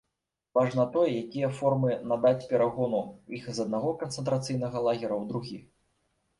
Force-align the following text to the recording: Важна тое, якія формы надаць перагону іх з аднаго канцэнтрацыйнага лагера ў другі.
Важна 0.57 0.85
тое, 0.95 1.11
якія 1.23 1.49
формы 1.57 1.91
надаць 2.13 2.47
перагону 2.55 3.03
іх 3.43 3.47
з 3.53 3.55
аднаго 3.67 3.95
канцэнтрацыйнага 4.03 4.77
лагера 4.89 5.15
ў 5.23 5.33
другі. 5.33 5.57